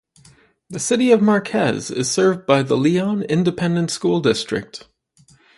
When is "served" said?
2.09-2.47